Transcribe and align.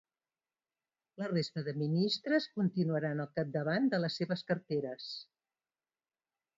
La 1.23 1.27
resta 1.31 1.63
de 1.67 1.75
ministres 1.83 2.49
continuaran 2.57 3.23
al 3.27 3.31
capdavant 3.39 3.89
de 3.95 4.03
les 4.03 4.21
seves 4.23 4.47
carteres. 4.53 5.11